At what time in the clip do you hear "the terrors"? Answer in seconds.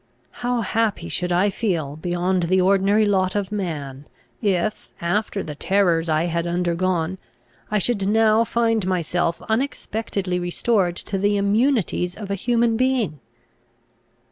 5.43-6.09